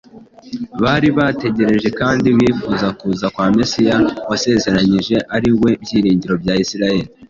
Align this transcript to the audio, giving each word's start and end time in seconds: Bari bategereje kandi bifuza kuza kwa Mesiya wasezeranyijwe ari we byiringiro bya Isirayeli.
Bari 0.83 1.07
bategereje 1.17 1.89
kandi 1.99 2.27
bifuza 2.37 2.87
kuza 2.99 3.25
kwa 3.33 3.47
Mesiya 3.55 3.97
wasezeranyijwe 4.29 5.15
ari 5.35 5.49
we 5.61 5.71
byiringiro 5.81 6.35
bya 6.43 6.55
Isirayeli. 6.63 7.09